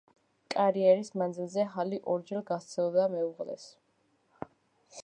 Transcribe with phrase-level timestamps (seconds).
[0.53, 3.71] კარიერის მანძილზე ჰალი ორჯერ გასცილდა მეუღლეს.